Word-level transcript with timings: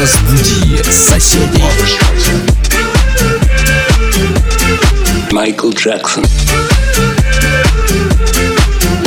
Разбуди 0.00 0.80
соседей. 0.92 1.64
Майкл 5.32 5.70
Джексон. 5.70 6.24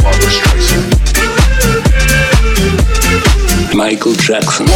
Майкл 0.03 0.31
Джексон. 0.33 0.83
Майкл 3.73 4.11
Джексон. 4.15 4.67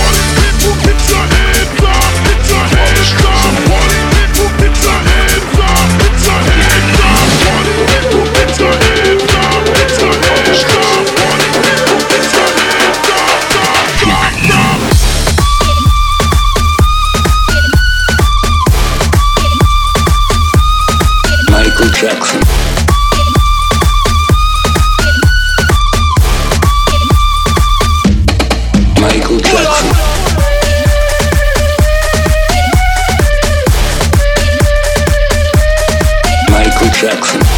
Jackson. 37.05 37.54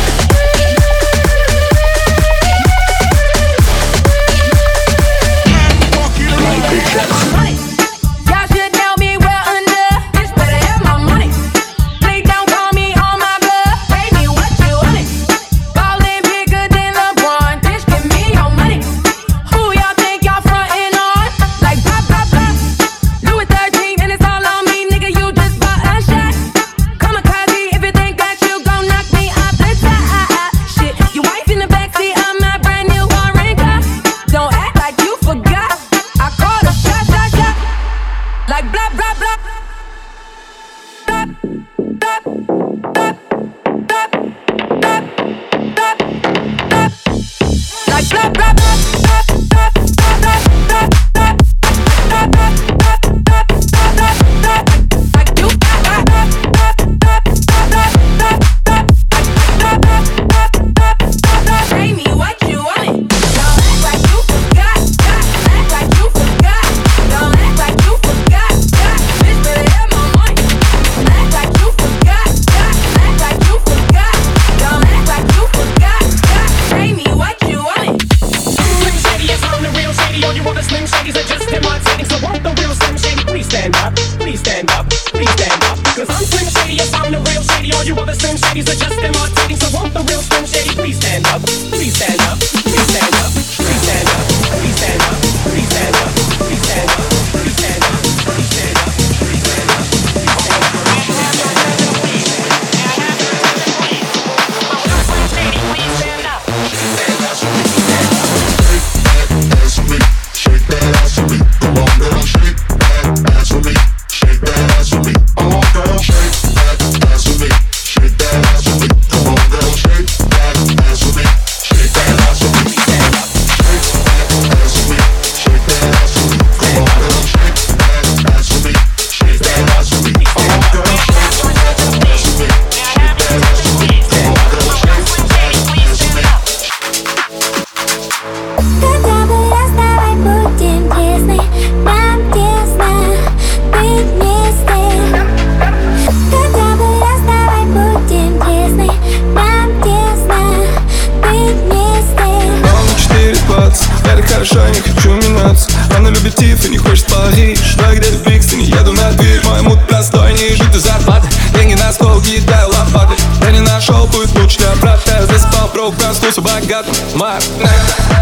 коллектив 156.28 156.66
и 156.66 156.70
не 156.70 156.78
хочешь 156.78 157.06
Париж, 157.06 157.60
но 157.78 157.94
где-то 157.94 158.30
фикс? 158.30 158.48
Ты 158.48 158.58
не 158.58 158.66
еду 158.66 158.92
на 158.92 159.12
дверь, 159.12 159.42
моему 159.46 159.78
достойнее 159.90 160.56
жить 160.56 160.72
до 160.72 160.80
зарплаты 160.80 161.28
Деньги 161.54 161.76
на 161.76 161.92
стол, 161.92 162.22
кидаю 162.22 162.70
лопаты. 162.70 163.16
Я 163.42 163.52
не 163.52 163.62
нашел 163.62 164.08
путь 164.08 164.34
лучше 164.38 164.58
для 164.58 164.76
брата 164.82 165.24
Здесь 165.24 165.44
попробуй 165.54 165.98
проснуться 165.98 166.42
богатым 166.42 166.94
Марк, 167.16 167.44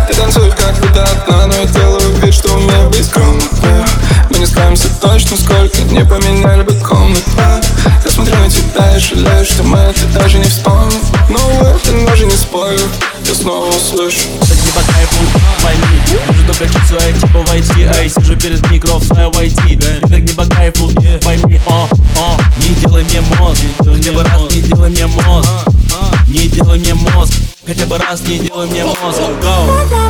ты 0.08 0.16
танцуешь 0.16 0.54
как 0.56 0.76
будто 0.76 1.04
одна 1.04 1.48
Но 1.48 1.54
я 1.56 1.66
делаю 1.66 2.16
вид, 2.22 2.34
что 2.34 2.54
у 2.54 2.60
меня 2.60 2.90
весь 2.94 3.10
комната 3.10 3.86
Мы 4.30 4.38
не 4.38 4.46
справимся 4.46 4.90
точно, 5.02 5.38
сколько 5.38 5.82
не 5.82 6.06
поменяли 6.06 6.62
бы 6.62 6.74
комната 6.76 7.62
Я 8.04 8.12
смотрю 8.12 8.36
на 8.36 8.50
тебя 8.50 8.96
и 8.96 9.00
жалею, 9.00 9.46
что 9.46 9.64
мы 9.64 9.80
это 9.80 10.06
даже 10.14 10.38
не 10.38 10.46
вспомнили 10.46 10.75
снова 13.46 13.72
слышу 13.74 14.28
Так 14.42 14.58
не 14.58 14.72
по 14.72 14.92
кайфу, 14.92 15.24
а 15.36 15.64
пойми. 15.64 16.02
Нужно 16.28 16.54
прочить 16.56 16.88
своих 16.88 17.22
типа 17.22 17.40
войти 17.48 17.84
А 17.84 18.02
я 18.02 18.10
сижу 18.10 18.36
перед 18.36 18.72
микро, 18.72 19.00
знаю 19.00 19.32
войти 19.32 19.78
Так 20.02 20.20
не 20.20 20.34
по 20.34 20.46
кайфу, 20.46 20.90
пойми. 21.24 21.60
О, 21.68 21.88
о, 22.18 22.38
не 22.58 22.74
делай 22.76 23.04
мне 23.04 23.22
мозг. 23.38 23.62
Хотя 23.78 24.12
бы 24.12 24.24
раз 24.24 24.42
не 24.52 24.62
делай 24.62 24.90
мне 24.90 25.06
мозг. 25.06 25.50
А, 25.50 25.66
а. 25.94 26.16
Не 26.28 26.48
делай 26.48 26.80
мне 26.80 26.96
мозг. 26.96 27.34
Хотя 27.66 27.86
бы 27.86 27.98
раз 27.98 28.22
не 28.22 28.40
делай 28.40 28.68
мне 28.68 28.84
мозг. 28.84 29.20
Go! 29.42 30.05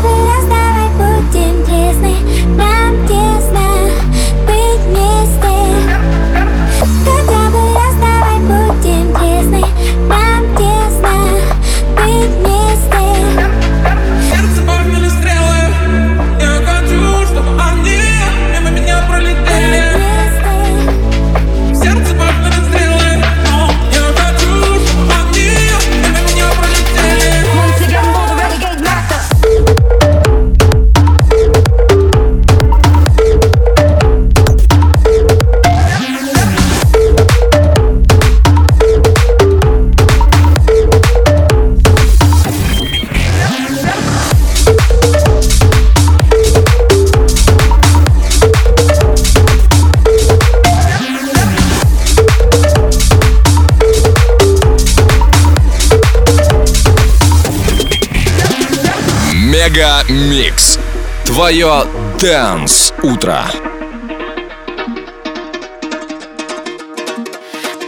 Микс. 60.15 60.79
Твое 61.25 61.83
Dance 62.21 62.93
Утро. 63.03 63.43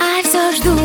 А 0.02 0.22
все 0.28 0.52
жду 0.58 0.78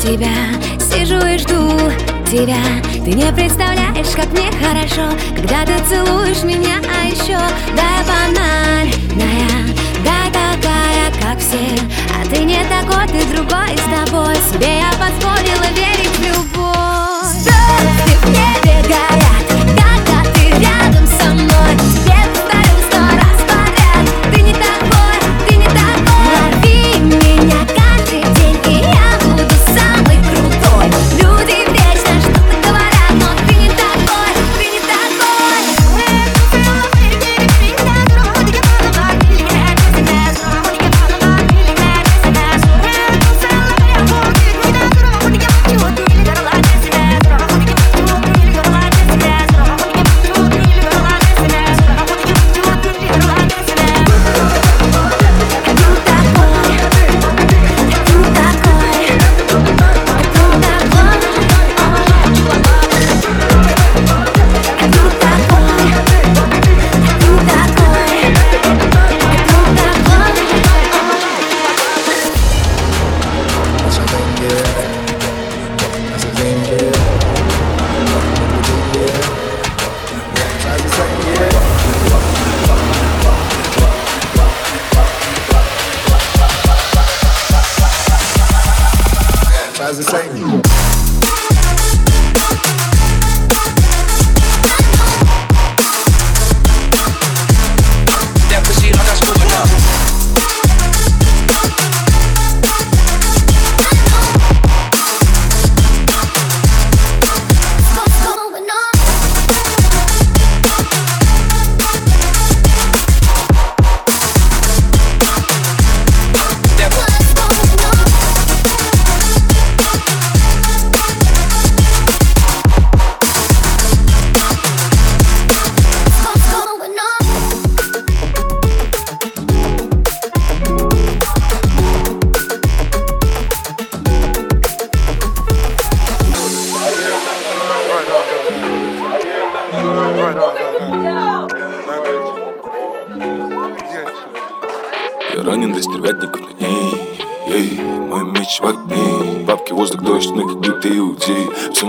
тебя, 0.00 0.30
сижу 0.78 1.18
и 1.26 1.38
жду 1.38 1.90
тебя. 2.30 2.62
Ты 3.04 3.12
не 3.14 3.32
представляешь, 3.32 4.14
как 4.14 4.26
мне 4.30 4.48
хорошо 4.52 5.10
Когда 5.34 5.64
ты 5.64 5.76
целуешь 5.88 6.44
меня, 6.44 6.76
а 6.88 7.06
еще 7.06 7.38
Да, 7.74 8.04
банальная, 8.06 9.66
да, 10.04 10.26
такая, 10.26 11.10
как 11.20 11.40
все. 11.40 11.66
А 12.14 12.24
ты 12.32 12.44
не 12.44 12.62
такой, 12.66 13.08
ты 13.08 13.24
другой, 13.34 13.76
с 13.76 14.06
тобой. 14.06 14.36
Себе 14.52 14.78
я 14.78 14.90
позволила 14.92 15.68
верить 15.74 16.16
в 16.16 16.22
любовь. 16.22 17.32
Звезды 17.32 18.14
в 18.22 18.28
небе 18.28 18.82
горят, 18.84 19.25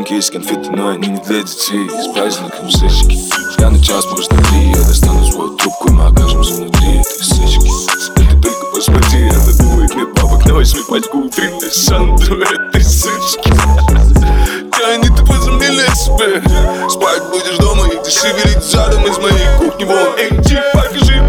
сумке 0.07 0.15
есть 0.15 0.31
конфеты, 0.31 0.71
но 0.71 0.89
они 0.89 1.07
не 1.07 1.19
для 1.19 1.43
детей 1.43 1.89
С 1.89 2.13
праздником 2.13 2.69
сычки 2.69 3.17
Я 3.59 3.69
на 3.69 3.81
час, 3.81 4.05
может 4.05 4.31
на 4.31 4.41
три 4.43 4.69
Я 4.69 4.75
достану 4.75 5.25
свою 5.25 5.55
трубку, 5.55 5.89
и 5.89 5.91
мы 5.91 6.07
окажемся 6.07 6.53
внутри 6.53 6.99
этой 6.99 7.23
сычки 7.23 7.69
Ты 8.15 8.41
только 8.41 8.65
посмотри, 8.73 9.29
она 9.29 9.51
думает, 9.59 9.95
нет 9.95 10.13
бабок 10.15 10.45
На 10.45 10.53
восьми 10.53 10.81
пачку 10.87 11.17
утренней 11.19 11.71
Сандру 11.71 12.41
этой 12.41 12.83
сычки 12.83 13.51
Тянет 14.77 15.19
возомнили 15.21 15.87
себе 15.95 16.41
Спать 16.89 17.23
будешь 17.31 17.57
дома, 17.57 17.87
и 17.87 18.03
ты 18.03 18.11
шевелить 18.11 18.63
задом 18.63 19.05
Из 19.05 19.17
моей 19.17 19.57
кухни. 19.57 19.83
Вон 19.83 20.15
Эй, 20.17 20.31
покажи, 20.73 21.26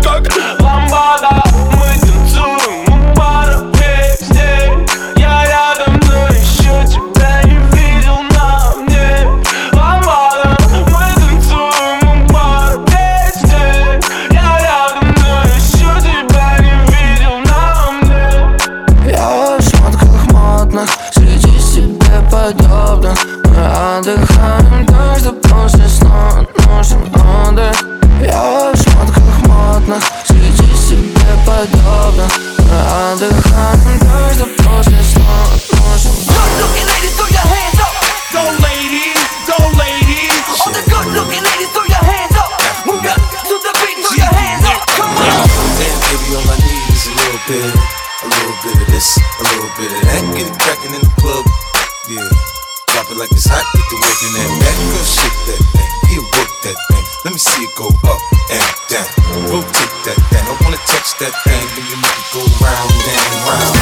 Let 57.25 57.35
me 57.35 57.39
see 57.39 57.63
it 57.65 57.75
go 57.75 57.89
up 57.89 58.21
and 58.51 58.63
down. 58.89 59.07
Rotate 59.51 59.95
that 60.07 60.19
thing, 60.31 60.45
I 60.47 60.57
wanna 60.63 60.79
touch 60.87 61.19
that 61.19 61.35
thing 61.45 61.67
when 61.75 61.85
you 61.91 61.97
make 61.99 62.15
it 62.15 62.29
go 62.33 62.43
round 62.63 62.93
and 62.95 63.35
round. 63.45 63.78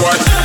what? 0.00 0.43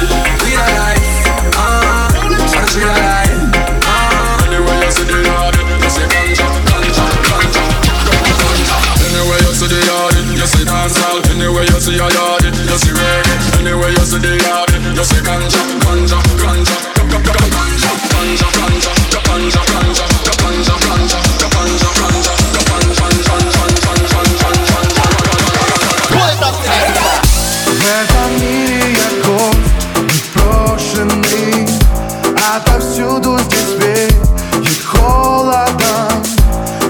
Я 32.60 32.74
повсюду 32.74 33.38
здесь 33.40 33.76
веет 33.80 34.84
холодом 34.84 36.24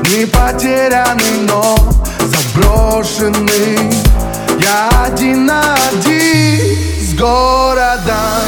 Не 0.09 0.25
потерянный, 0.25 1.47
но 1.47 1.75
заброшенный. 2.21 3.93
Я 4.59 4.89
один 5.05 5.45
на 5.45 5.75
один 5.75 6.75
с 6.99 7.13
городом. 7.13 8.45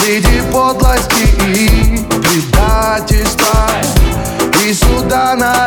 Среди 0.00 0.40
подлости 0.52 1.26
и 1.48 1.98
предательства. 2.20 3.68
И 4.64 4.72
суда 4.72 5.34
на 5.34 5.65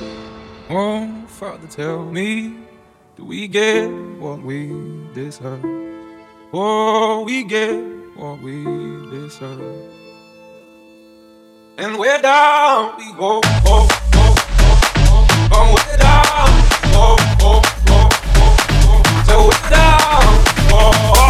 Oh, 0.00 1.24
Father, 1.28 1.66
tell 1.68 2.04
me, 2.04 2.56
do 3.16 3.24
we 3.24 3.46
get 3.46 3.86
what 4.18 4.42
we 4.42 4.72
deserve? 5.14 5.64
Oh, 6.52 7.22
we 7.24 7.44
get 7.44 7.76
what 8.16 8.40
we 8.40 8.64
deserve. 9.10 9.92
And 11.78 11.96
we're 11.98 12.20
down, 12.22 12.96
we 12.98 13.12
go, 13.14 13.40
oh, 13.44 13.88
oh, 14.14 14.34
oh, 14.56 15.50
oh, 15.52 15.74
we're 15.74 15.96
down, 15.96 16.50
oh, 16.94 17.16
oh, 17.40 17.62
oh, 17.88 18.08
oh, 18.36 18.56
oh, 18.86 19.02
so 19.26 19.34
we're 19.46 19.70
down, 19.70 20.22
oh, 20.70 20.90
oh, 21.16 21.23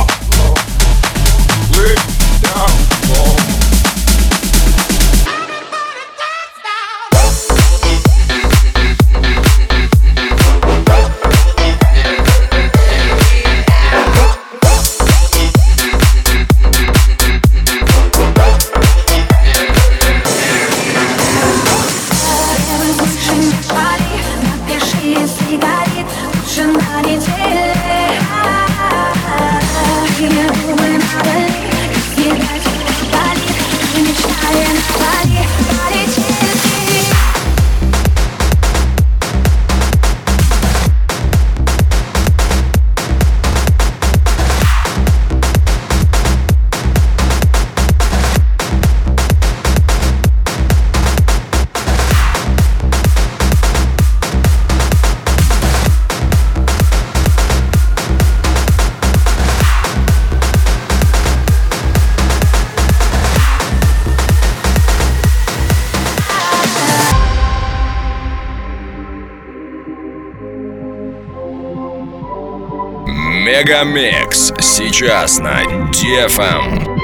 Мегамикс. 73.64 74.52
Сейчас 74.60 75.38
на 75.38 75.64
Дефам. 75.90 76.74
Эм. 76.74 76.96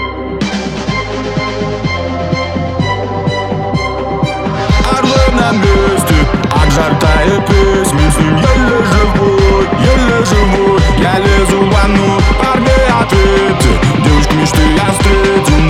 Орлы 4.92 5.32
на 5.32 5.52
месте, 5.52 6.14
от 6.50 6.70
жарта 6.72 7.22
и 7.24 7.40
песни 7.48 8.10
С 8.10 8.18
ним. 8.18 8.36
Еле 8.36 8.84
живой, 8.92 9.68
еле 9.80 10.24
живой. 10.26 10.80
Я 10.98 11.18
лезу 11.18 11.62
в 11.62 11.72
ванну, 11.72 12.20
парни 12.38 12.68
ответы. 13.00 14.02
Девушку 14.04 14.34
мечты 14.34 14.60
я 14.76 14.92
встретил. 14.92 15.69